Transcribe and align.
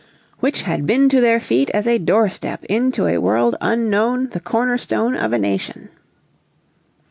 "Which 0.39 0.63
had 0.63 0.87
been 0.87 1.09
to 1.09 1.21
their 1.21 1.39
feet 1.39 1.69
as 1.75 1.85
a 1.87 1.99
doorstep, 1.99 2.63
Into 2.65 3.05
a 3.05 3.19
world 3.19 3.55
unknown 3.61 4.29
the 4.31 4.39
corner 4.39 4.79
stone 4.79 5.15
of 5.15 5.31
a 5.31 5.37
nation!" 5.37 5.89